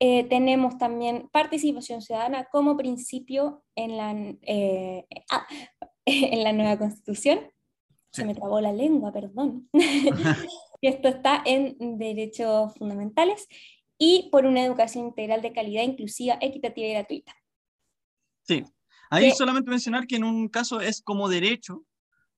[0.00, 5.46] Eh, tenemos también participación ciudadana como principio en la, eh, ah,
[6.06, 7.40] en la nueva constitución.
[8.12, 9.68] Se me trabó la lengua, perdón.
[10.82, 13.48] esto está en derechos fundamentales
[13.98, 17.36] y por una educación integral de calidad, inclusiva, equitativa y gratuita.
[18.42, 18.64] Sí,
[19.10, 21.84] ahí solamente mencionar que en un caso es como derecho,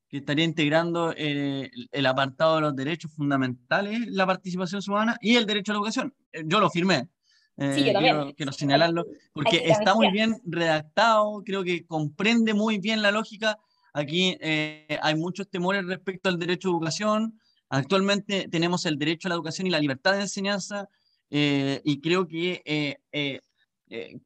[0.09, 5.47] que estaría integrando eh, el apartado de los derechos fundamentales, la participación ciudadana y el
[5.47, 6.15] derecho a la educación.
[6.33, 7.09] Eh, yo lo firmé.
[7.57, 12.79] Eh, sí, yo quiero, quiero, señalarlo, porque está muy bien redactado, creo que comprende muy
[12.79, 13.59] bien la lógica.
[13.93, 17.39] Aquí hay muchos temores respecto al derecho a educación.
[17.69, 20.89] Actualmente tenemos el derecho a la educación y la libertad de enseñanza,
[21.31, 24.21] eh, y creo que eh, eh,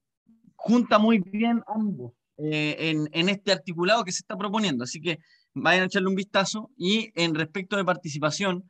[0.56, 4.84] junta muy bien ambos en, en, este articulado que se está proponiendo.
[4.84, 5.18] Así que
[5.54, 6.70] vayan a echarle un vistazo.
[6.76, 8.64] Y en respecto de participación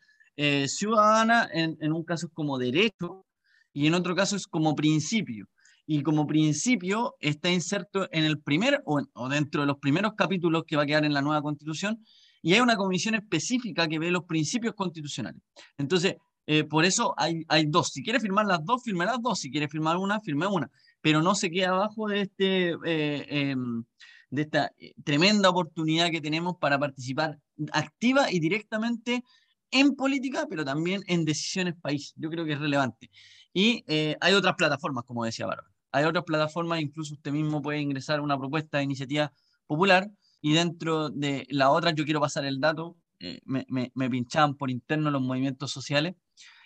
[0.67, 3.25] ciudadana, en, en, un caso es como derecho
[3.73, 5.47] y en otro caso es como principio.
[5.87, 10.65] Y como principio está inserto en el primer o, o dentro de los primeros capítulos
[10.67, 12.05] que va a quedar en la nueva constitución.
[12.43, 15.41] Y hay una comisión específica que ve los principios constitucionales.
[15.79, 17.89] Entonces, eh, por eso hay, hay dos.
[17.89, 19.41] Si quiere firmar las dos, firme las dos.
[19.41, 20.71] Si quiere firmar una, firme una.
[21.01, 23.85] Pero no se quede abajo de, este, eh, em,
[24.31, 27.39] de esta eh, tremenda oportunidad que tenemos para participar
[27.73, 29.25] activa y directamente
[29.71, 32.13] en política, pero también en decisiones país.
[32.17, 33.11] Yo creo que es relevante.
[33.53, 33.85] Y
[34.21, 35.71] hay otras plataformas, como decía Bárbara.
[35.93, 39.33] Hay otras plataformas, incluso usted mismo puede ingresar una propuesta de iniciativa
[39.67, 42.97] popular y dentro de la otra, yo quiero pasar el dato,
[43.45, 46.15] me, me, me, pinchaban por interno los movimientos sociales,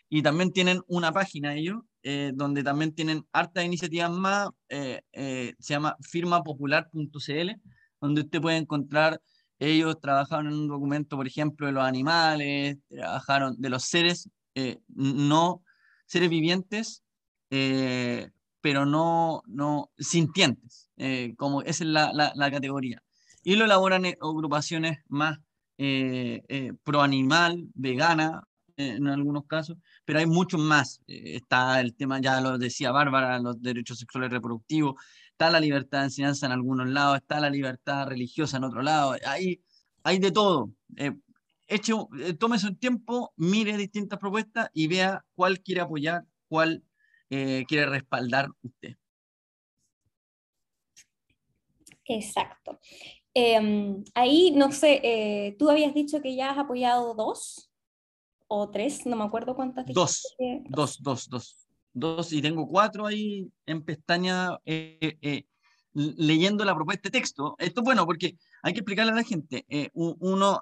[0.09, 5.55] y también tienen una página ellos, eh, donde también tienen hartas iniciativas más, eh, eh,
[5.59, 7.51] se llama firmapopular.cl,
[8.01, 9.21] donde usted puede encontrar,
[9.59, 14.31] ellos trabajaron en un documento, por ejemplo, de los animales, trabajaron de los seres,
[14.89, 15.63] no
[16.07, 17.03] seres vivientes,
[17.49, 20.91] pero no, no sintientes,
[21.37, 23.03] como esa es la, la, la, categoría.
[23.43, 25.39] Y lo elaboran agrupaciones más
[26.85, 29.77] pro animal, vegana, en algunos casos,
[30.09, 31.03] pero hay muchos más.
[31.07, 34.95] Eh, está el tema, ya lo decía Bárbara, los derechos sexuales reproductivos,
[35.33, 39.17] está la libertad de enseñanza en algunos lados, está la libertad religiosa en otro lado,
[39.27, 39.63] hay,
[40.03, 40.71] hay de todo.
[40.97, 41.13] Eh,
[41.67, 46.83] eche, eh, tómese un tiempo, mire distintas propuestas y vea cuál quiere apoyar, cuál
[47.29, 48.97] eh, quiere respaldar usted.
[52.07, 52.81] Exacto.
[53.35, 57.68] Em, ahí, no sé, tú habías dicho que ya has apoyado dos
[58.49, 59.87] o tres, no me acuerdo cuántas.
[59.87, 60.35] Dos,
[60.69, 65.45] dos, dos, dos, dos, y tengo cuatro ahí en pestaña eh, eh,
[65.93, 67.55] leyendo la propuesta de texto.
[67.59, 69.65] Esto es bueno porque hay que explicarle a la gente.
[69.69, 70.61] Eh, uno,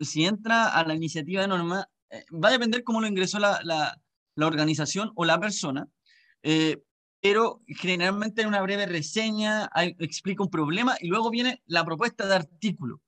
[0.00, 1.88] si entra a la iniciativa de norma,
[2.32, 4.00] va a depender cómo lo ingresó la, la,
[4.36, 5.88] la organización o la persona,
[7.20, 12.26] pero generalmente hay una breve reseña, hay, explica un problema y luego viene la propuesta
[12.26, 13.00] de artículo.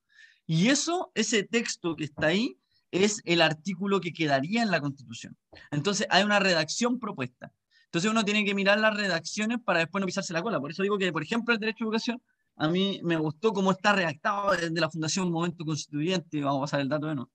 [0.47, 2.57] Y eso, ese texto que está ahí,
[3.05, 5.37] es el artículo que quedaría en la Constitución.
[5.71, 7.53] Entonces hay una redacción propuesta.
[7.87, 10.61] Entonces uno tiene que mirar las redacciones para después no pisarse la cola.
[10.61, 12.23] Por eso digo que, por ejemplo, el derecho a educación,
[12.57, 16.81] a mí me gustó cómo está redactado desde la Fundación Momento Constituyente, vamos a pasar
[16.81, 17.31] el dato de no,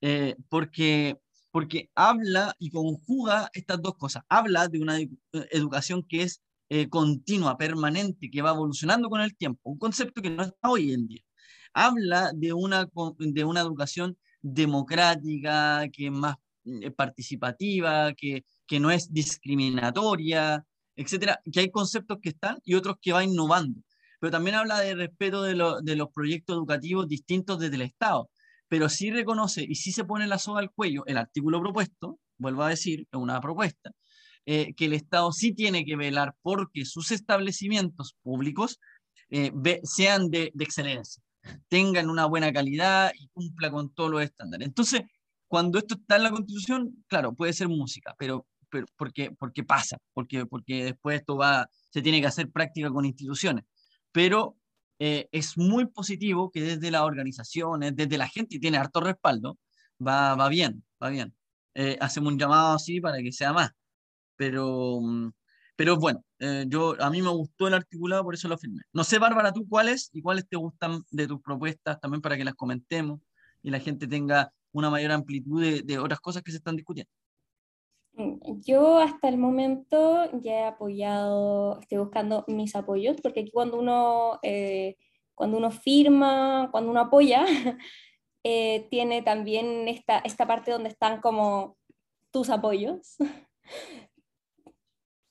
[0.00, 1.16] eh, porque
[1.54, 4.24] porque habla y conjuga estas dos cosas.
[4.28, 4.98] Habla de una
[5.52, 10.30] educación que es eh, continua, permanente, que va evolucionando con el tiempo, un concepto que
[10.30, 11.22] no está hoy en día.
[11.72, 12.88] Habla de una,
[13.18, 20.64] de una educación democrática, que es más eh, participativa, que, que no es discriminatoria,
[20.96, 23.80] etcétera, que hay conceptos que están y otros que va innovando.
[24.20, 28.30] Pero también habla de respeto de, de los proyectos educativos distintos desde el Estado.
[28.68, 32.62] Pero sí reconoce y sí se pone la soga al cuello el artículo propuesto, vuelvo
[32.62, 33.92] a decir, es una propuesta,
[34.46, 38.78] eh, que el Estado sí tiene que velar porque sus establecimientos públicos
[39.30, 39.52] eh,
[39.84, 41.22] sean de, de, excelencia,
[41.68, 44.66] tengan una buena calidad y cumpla con todos los estándares.
[44.66, 45.02] Entonces,
[45.48, 49.98] cuando esto está en la Constitución, claro, puede ser música, pero, pero porque, porque pasa,
[50.12, 53.64] porque, porque después esto va, se tiene que hacer práctica con instituciones.
[54.12, 54.56] Pero
[54.98, 59.58] eh, es muy positivo que desde las organizaciones, desde la gente, y tiene harto respaldo,
[60.04, 61.34] va, va bien, va bien.
[62.00, 63.70] hacemos un llamado así para que sea más.
[64.36, 65.30] Pero, mm,
[65.76, 68.82] pero bueno, eh, yo, a mí me gustó el articulado, por eso lo firmé.
[68.92, 72.44] No sé, Bárbara, tú cuáles y cuáles te gustan de tus propuestas también para que
[72.44, 73.20] las comentemos
[73.62, 77.10] y la gente tenga una mayor amplitud de, de otras cosas que se están discutiendo.
[78.16, 83.78] Mm, yo hasta el momento ya he apoyado, estoy buscando mis apoyos, porque aquí cuando
[83.78, 84.96] uno, eh,
[85.34, 87.44] cuando uno firma, cuando uno apoya,
[88.44, 91.76] eh, tiene también esta, esta parte donde están como
[92.30, 93.16] tus apoyos.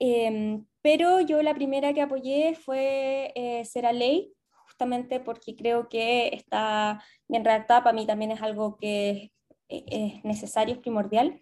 [0.06, 4.34] Em, pero yo la primera que apoyé fue eh, Será Ley,
[4.68, 9.32] justamente porque creo que está bien redactada, para mí también es algo que
[9.70, 11.40] es, es necesario, es primordial.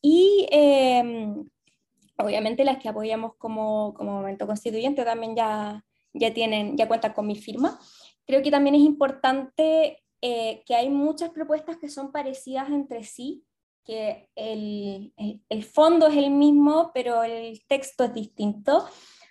[0.00, 1.48] Y em,
[2.18, 7.28] obviamente las que apoyamos como, como momento constituyente también ya, ya, tienen, ya cuentan con
[7.28, 7.78] mi firma.
[8.26, 13.44] Creo que también es importante eh, que hay muchas propuestas que son parecidas entre sí,
[13.84, 15.12] que el,
[15.48, 18.84] el, fondo es el mismo, pero el texto es distinto.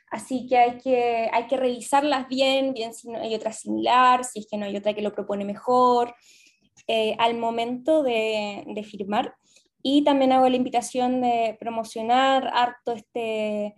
[0.09, 4.39] Así que hay que, hay que revisarlas bien, bien si no hay otra similar, si
[4.39, 6.13] es que no hay otra que lo propone mejor,
[6.87, 9.35] eh, al momento de, de firmar.
[9.83, 13.75] Y también hago la invitación de promocionar harto este,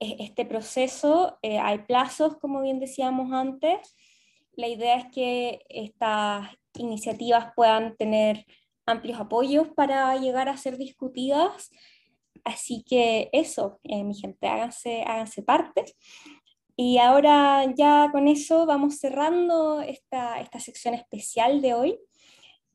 [0.00, 1.38] e-, este proceso.
[1.42, 3.94] Eh, hay plazos, como bien decíamos antes.
[4.52, 8.44] La idea es que estas iniciativas puedan tener
[8.88, 11.70] amplios apoyos para llegar a ser discutidas.
[12.44, 15.84] Así que eso, eh, mi gente, háganse, háganse parte.
[16.76, 21.98] Y ahora ya con eso vamos cerrando esta, esta sección especial de hoy.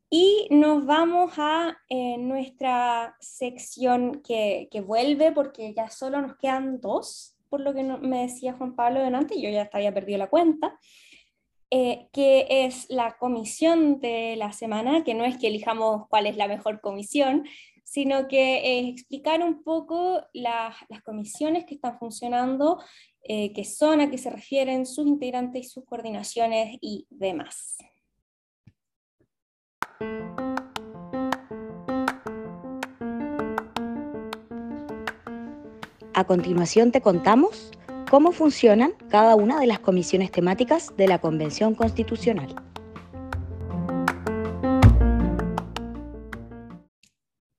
[0.09, 6.81] Y nos vamos a eh, nuestra sección que, que, vuelve, porque ya solo nos quedan
[6.81, 10.77] dos, por lo que me decía Juan Pablo delante, yo ya había perdido la cuenta,
[11.75, 16.37] eh, que es la comisión de la semana, que no es que elijamos cuál es
[16.37, 17.47] la mejor comisión,
[17.83, 22.79] sino que es explicar un poco las comisiones que están funcionando,
[23.23, 27.77] eh, qué son, a qué se refieren, sus integrantes y sus coordinaciones y demás.
[36.13, 37.71] A continuación te contamos
[38.13, 42.53] cómo funcionan cada una de las comisiones temáticas de la Convención Constitucional.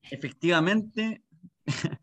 [0.03, 1.25] Efectivamente,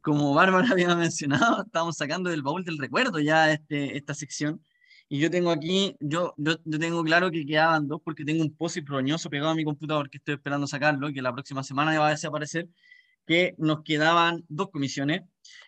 [0.00, 4.64] como Bárbara había mencionado, estamos sacando del baúl del recuerdo ya este, esta sección
[5.10, 8.78] y yo tengo aquí, yo, yo, tengo claro que quedaban dos porque tengo un post
[8.86, 12.06] roñoso pegado a mi computador que estoy esperando sacarlo que la próxima semana ya va
[12.06, 12.66] a desaparecer,
[13.26, 15.20] que nos quedaban dos comisiones.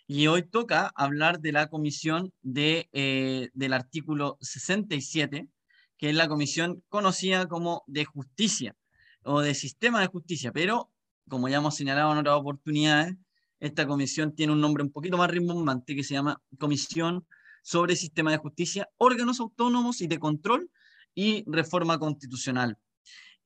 [0.06, 5.48] Y hoy toca hablar de la comisión de, eh, del artículo 67,
[5.96, 8.74] que es la comisión conocida como de justicia
[9.24, 10.52] o de sistema de justicia.
[10.52, 10.90] Pero,
[11.28, 13.16] como ya hemos señalado en otras oportunidades,
[13.60, 17.26] esta comisión tiene un nombre un poquito más rimbombante que se llama Comisión
[17.62, 20.68] sobre sistema de justicia, órganos autónomos y de control
[21.14, 22.76] y reforma constitucional.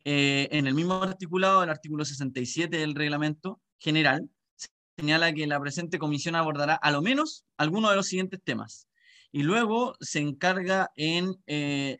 [0.04, 4.30] Eh, en el mismo articulado, el artículo 67 del reglamento general,
[4.96, 8.88] señala que la presente comisión abordará a lo menos algunos de los siguientes temas.
[9.30, 11.98] Y luego se encarga en eh,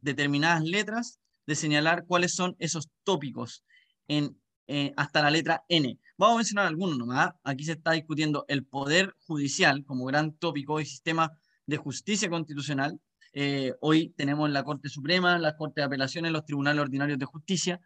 [0.00, 3.64] determinadas letras de señalar cuáles son esos tópicos
[4.06, 5.98] en, eh, hasta la letra N.
[6.16, 7.30] Vamos a mencionar algunos nomás.
[7.42, 11.32] Aquí se está discutiendo el poder judicial como gran tópico y sistema
[11.66, 13.00] de Justicia Constitucional.
[13.32, 17.80] Eh, hoy tenemos la Corte Suprema, la Corte de Apelaciones, los Tribunales Ordinarios de Justicia,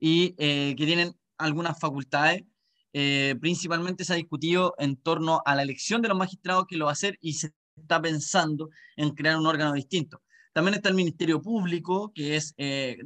[0.00, 2.44] y que tienen algunas facultades.
[2.92, 6.86] Eh, principalmente se ha discutido en torno a la elección de los magistrados que lo
[6.86, 10.22] va a hacer y se está pensando en crear un órgano distinto.
[10.52, 12.54] También está el Ministerio Público, que es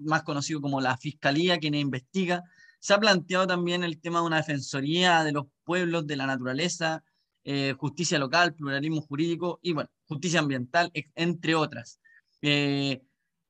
[0.03, 2.43] más conocido como la Fiscalía, quien investiga
[2.79, 7.05] Se ha planteado también el tema de una defensoría de los pueblos, de la naturaleza,
[7.45, 11.99] eh, justicia local, pluralismo jurídico y, bueno, justicia ambiental, entre otras.
[12.41, 13.03] Eh,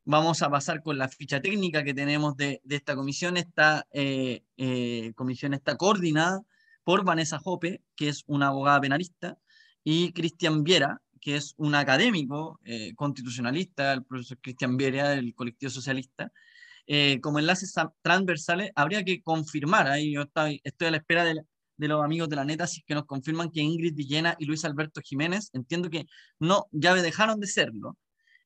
[0.05, 3.37] vamos a pasar con la ficha técnica que tenemos de, esta comisión.
[3.37, 3.87] Esta
[5.15, 6.43] comisión está coordinada
[6.85, 9.39] por Vanessa Jope, que es una abogada penalista,
[9.85, 15.71] y Cristian Viera, que es un académico eh, constitucionalista, el profesor Cristian Viera del colectivo
[15.71, 16.33] socialista.
[16.87, 21.43] Eh, como enlaces transversales, habría que confirmar, ahí yo estoy, a la espera de,
[21.77, 24.47] de, los amigos de la neta, si es que nos confirman que Ingrid Villena y
[24.47, 26.07] Luis Alberto Jiménez, entiendo que
[26.41, 27.97] no, ya dejaron de serlo,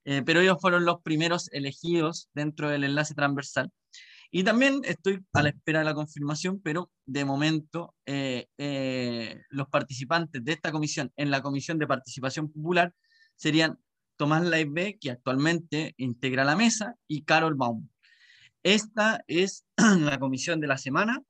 [0.07, 3.72] eh, pero ellos fueron los primeros elegidos dentro del enlace transversal.
[4.30, 9.68] Y también estoy a la espera de la confirmación, pero de momento eh, eh, los
[9.68, 12.94] participantes de esta comisión en la Comisión de Participación Popular
[13.34, 13.78] serían
[14.16, 17.88] Tomás Laibe, que actualmente integra la mesa, y Carol Baum.
[18.62, 21.20] Esta es la comisión de la semana.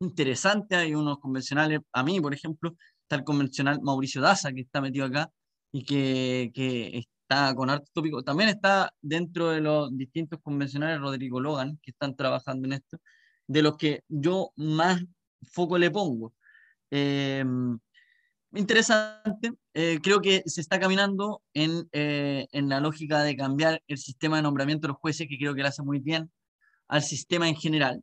[0.00, 4.80] Interesante, hay unos convencionales, a mí, por ejemplo, está el convencional Mauricio Daza, que está
[4.80, 5.30] metido acá
[5.72, 8.22] y que, que está con arte tópico.
[8.22, 12.98] También está dentro de los distintos convencionales Rodrigo Logan, que están trabajando en esto,
[13.46, 15.02] de los que yo más
[15.42, 16.34] foco le pongo.
[16.90, 17.78] Em,
[18.52, 23.98] interesante, eh, creo que se está caminando en, eh, en, la lógica de cambiar el
[23.98, 26.30] sistema de nombramiento de los jueces, que creo que le hace muy bien
[26.88, 28.02] al sistema en general.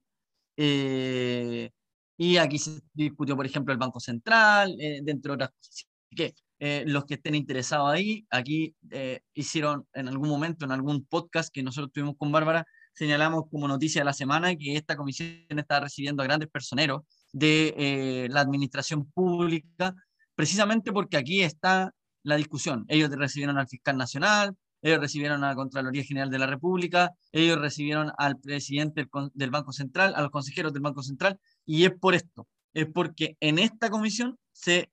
[0.58, 1.72] Eh,
[2.18, 5.88] y aquí se discutió, por ejemplo, el Banco Central, dentro de otras cosas.
[6.10, 10.72] Así que eh, los que estén interesados ahí, aquí eh, hicieron en algún momento, en
[10.72, 14.96] algún podcast que nosotros tuvimos con Bárbara, señalamos como noticia de la semana que esta
[14.96, 17.02] comisión está recibiendo a grandes personeros
[17.34, 19.96] de eh, la administración pública,
[20.36, 22.86] precisamente porque aquí está la discusión.
[22.90, 27.60] Ellos recibieron al fiscal nacional, ellos recibieron a la Contraloría General de la República, ellos
[27.60, 32.14] recibieron al presidente del Banco Central, a los consejeros del Banco Central, y es por
[32.14, 34.92] esto, es porque en esta comisión se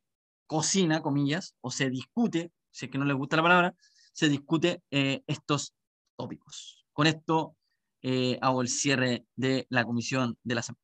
[0.49, 3.75] cocina, comillas, o se discute, si es que no les gusta la palabra,
[4.13, 5.75] se discute eh, estos
[6.17, 6.85] tópicos.
[6.93, 7.55] Con esto
[8.03, 10.83] eh, hago el cierre de la comisión de la semana.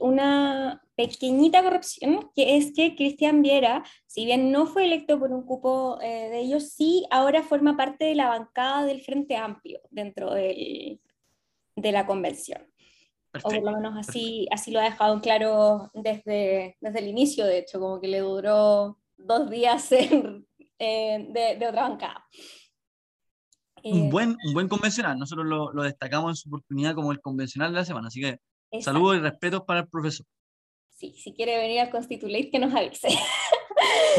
[0.00, 5.44] Una pequeñita corrupción, que es que Cristian Viera, si bien no fue electo por un
[5.44, 10.32] cupo eh, de ellos, sí ahora forma parte de la bancada del Frente Amplio dentro
[10.32, 11.00] del,
[11.76, 12.66] de la convención
[13.42, 17.46] o por lo menos así, así lo ha dejado en claro desde, desde el inicio,
[17.46, 20.38] de hecho, como que le duró dos días eh,
[20.78, 22.24] de, de, otra bancada.
[23.82, 27.20] un, eh, buen, un buen convencional, nosotros lo, lo, destacamos en su oportunidad como el
[27.20, 28.38] convencional de la semana, así que
[28.80, 30.26] saludos y respetos para el profesor.
[30.90, 33.08] Sí, si quiere venir al Constitulate, que nos avise.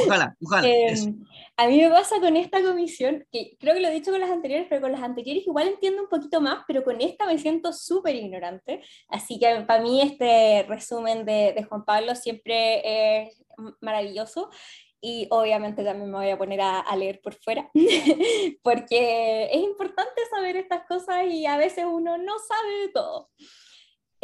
[0.04, 0.68] Ojalá, ojalá.
[0.68, 1.26] Em,
[1.58, 4.30] a mí me pasa con esta comisión, que creo que lo he dicho con las
[4.30, 7.72] anteriores, pero con las anteriores igual entiendo un poquito más, pero con esta me siento
[7.72, 8.82] súper ignorante.
[9.08, 13.44] Así que para mí este resumen de, de Juan Pablo siempre es
[13.82, 14.50] maravilloso
[15.00, 17.70] y obviamente también me voy a poner a, a, leer por fuera,
[18.64, 23.30] porque es importante saber estas cosas y a veces uno no sabe de todo.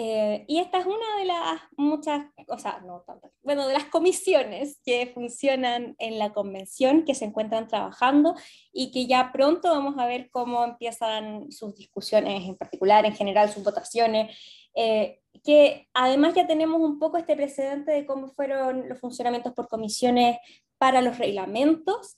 [0.03, 3.85] Eh, y esta es una de las muchas, o sea, no tantas, bueno, de las
[3.85, 8.33] comisiones que funcionan en la convención, que se encuentran trabajando
[8.73, 13.51] y que ya pronto vamos a ver cómo empiezan sus discusiones en particular, en general
[13.51, 14.35] sus votaciones,
[14.73, 19.67] eh, que además ya tenemos un poco este precedente de cómo fueron los funcionamientos por
[19.67, 20.39] comisiones
[20.79, 22.17] para los reglamentos.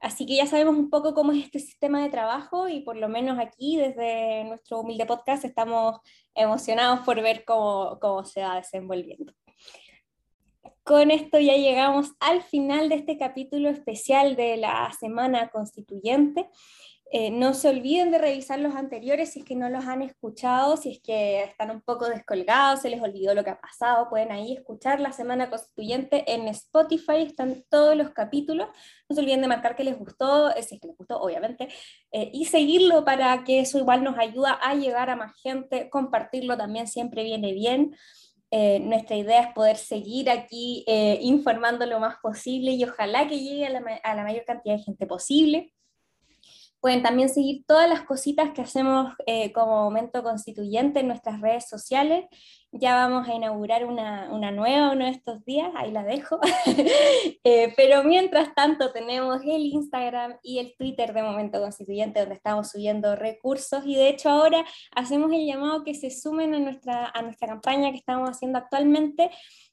[0.00, 3.08] Así que ya sabemos un poco cómo es este sistema de trabajo y por lo
[3.08, 6.00] menos aquí desde nuestro humilde podcast estamos
[6.34, 9.32] emocionados por ver cómo, cómo se va desenvolviendo.
[10.84, 16.48] Con esto ya llegamos al final de este capítulo especial de la Semana Constituyente.
[17.10, 20.76] Eh, no se olviden de revisar los anteriores si es que no los han escuchado,
[20.76, 24.30] si es que están un poco descolgados, se les olvidó lo que ha pasado, pueden
[24.30, 28.68] ahí escuchar la Semana Constituyente en Spotify, están todos los capítulos.
[29.08, 31.68] No se olviden de marcar que les gustó, eh, si es que les gustó, obviamente,
[32.12, 36.58] eh, y seguirlo para que eso igual nos ayuda a llegar a más gente, compartirlo
[36.58, 37.96] también siempre viene bien.
[38.50, 40.84] nuestra idea es poder seguir aquí
[41.20, 44.82] informando lo más posible y ojalá que llegue a la, a la mayor cantidad de
[44.82, 45.72] gente posible.
[46.80, 51.68] Pueden también seguir todas las cositas que hacemos eh, como momento constituyente en nuestras redes
[51.68, 52.26] sociales.
[52.70, 56.38] Ya vamos a inaugurar una, una nueva uno de estos días, ahí la dejo.
[57.44, 62.70] eh, pero mientras tanto tenemos el Instagram y el Twitter de Momento Constituyente donde estamos
[62.70, 64.64] subiendo recursos y de hecho ahora
[64.94, 69.30] hacemos el llamado que se sumen a nuestra, a nuestra campaña que estamos haciendo actualmente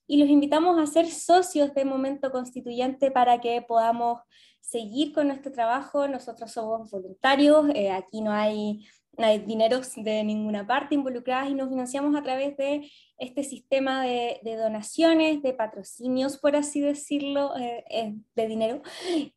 [0.08, 4.22] y los invitamos a ser socios de Momento Constituyente para que podamos
[4.66, 6.07] seguir con nuestro trabajo.
[6.07, 8.86] Nosotros somos voluntarios, eh, aquí no hay
[9.18, 14.03] no hay dineros de ninguna parte involucradas y nos financiamos a través de este sistema
[14.03, 18.82] de, donaciones, de patrocinios, por así decirlo, eh, eh, de dinero.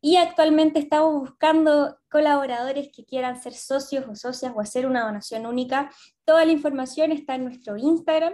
[0.01, 5.45] Y actualmente estamos buscando colaboradores que quieran ser socios o socias o hacer una donación
[5.45, 5.89] única.
[6.25, 8.33] Toda la información está en nuestro Instagram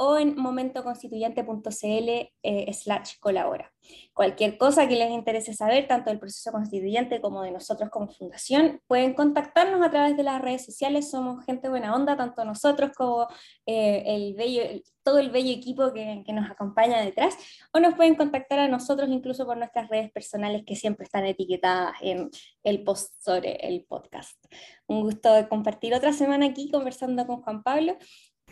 [0.00, 2.08] o en momentoconstituyente.cl
[2.42, 3.72] eh, slash colabora.
[4.12, 8.80] Cualquier cosa que les interese saber, tanto del proceso constituyente como de nosotros como fundación,
[8.86, 13.26] pueden contactarnos a través de las redes sociales, somos gente buena onda, tanto nosotros como
[13.66, 14.62] eh, el bello,
[15.02, 17.36] todo el bello equipo que, que, nos acompaña detrás,
[17.72, 21.94] o nos pueden contactar a nosotros incluso por nuestras redes personales que siempre están etiquetadas
[22.02, 22.30] en
[22.62, 24.38] el post sobre el podcast.
[24.86, 27.96] Un gusto compartir otra semana aquí conversando con Juan Pablo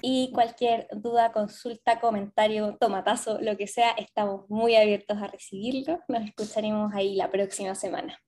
[0.02, 6.00] y cualquier duda, consulta, comentario, tomatazo, lo que sea, estamos muy abiertos a recibirlo.
[6.08, 8.18] Nos escucharemos ahí la próxima semana.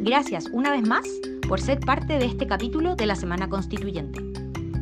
[0.00, 1.06] Gracias una vez más
[1.48, 4.20] por ser parte de este capítulo de la Semana Constituyente.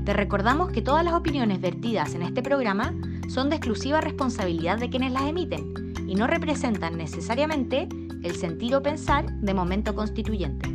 [0.04, 2.92] Te recordamos que todas las opiniones vertidas en este programa
[3.28, 7.88] son de exclusiva responsabilidad de quienes las emiten y no representan necesariamente
[8.22, 10.68] el sentir o pensar de momento constituyente.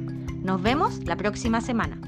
[0.43, 1.99] Nos vemos la próxima semana.